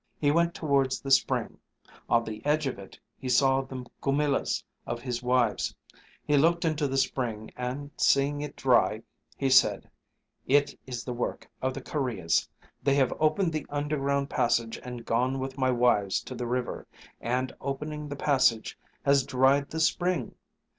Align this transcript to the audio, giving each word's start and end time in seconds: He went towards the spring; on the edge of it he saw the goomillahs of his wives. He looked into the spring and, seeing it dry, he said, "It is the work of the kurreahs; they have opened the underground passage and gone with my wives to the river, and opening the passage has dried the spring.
He 0.17 0.31
went 0.31 0.55
towards 0.55 0.99
the 0.99 1.11
spring; 1.11 1.59
on 2.09 2.23
the 2.25 2.43
edge 2.43 2.65
of 2.65 2.79
it 2.79 2.99
he 3.19 3.29
saw 3.29 3.61
the 3.61 3.85
goomillahs 4.01 4.63
of 4.87 4.99
his 5.03 5.21
wives. 5.21 5.75
He 6.25 6.37
looked 6.39 6.65
into 6.65 6.87
the 6.87 6.97
spring 6.97 7.51
and, 7.55 7.91
seeing 7.97 8.41
it 8.41 8.55
dry, 8.55 9.03
he 9.37 9.47
said, 9.47 9.91
"It 10.47 10.73
is 10.87 11.03
the 11.03 11.13
work 11.13 11.47
of 11.61 11.75
the 11.75 11.81
kurreahs; 11.83 12.49
they 12.81 12.95
have 12.95 13.13
opened 13.19 13.53
the 13.53 13.67
underground 13.69 14.27
passage 14.31 14.79
and 14.81 15.05
gone 15.05 15.37
with 15.37 15.59
my 15.59 15.69
wives 15.69 16.21
to 16.23 16.33
the 16.33 16.47
river, 16.47 16.87
and 17.19 17.53
opening 17.61 18.07
the 18.09 18.15
passage 18.15 18.79
has 19.05 19.23
dried 19.23 19.69
the 19.69 19.79
spring. 19.79 20.33